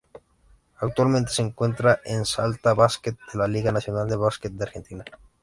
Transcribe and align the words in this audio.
Actualmente 0.79 1.31
se 1.31 1.43
encuentra 1.43 1.99
en 2.05 2.25
Salta 2.25 2.73
Basket 2.73 3.15
de 3.31 3.37
la 3.37 3.47
Liga 3.47 3.71
Nacional 3.71 4.09
de 4.09 4.15
Básquet 4.15 4.51
de 4.51 4.63
Argentina. 4.63 5.05